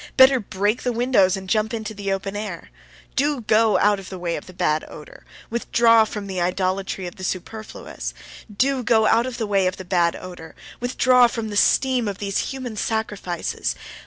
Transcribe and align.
Better 0.17 0.39
break 0.39 0.81
the 0.81 0.91
windows 0.91 1.37
and 1.37 1.47
jump 1.47 1.75
into 1.75 1.93
the 1.93 2.11
open 2.11 2.35
air! 2.35 2.71
Do 3.15 3.41
go 3.41 3.77
out 3.77 3.99
of 3.99 4.09
the 4.09 4.17
way 4.17 4.35
of 4.35 4.47
the 4.47 4.51
bad 4.51 4.83
odour! 4.87 5.23
Withdraw 5.51 6.05
from 6.05 6.25
the 6.25 6.41
idolatry 6.41 7.05
of 7.05 7.17
the 7.17 7.23
superfluous! 7.23 8.15
Do 8.51 8.81
go 8.81 9.05
out 9.05 9.27
of 9.27 9.37
the 9.37 9.45
way 9.45 9.67
of 9.67 9.77
the 9.77 9.85
bad 9.85 10.15
odour! 10.15 10.55
Withdraw 10.79 11.27
from 11.27 11.49
the 11.49 11.55
steam 11.55 12.07
of 12.07 12.17
these 12.17 12.49
human 12.49 12.77
sacrifices! 12.77 13.75